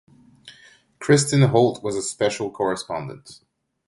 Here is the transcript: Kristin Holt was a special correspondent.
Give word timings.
Kristin 0.99 1.47
Holt 1.49 1.83
was 1.83 1.95
a 1.95 2.01
special 2.01 2.49
correspondent. 2.49 3.41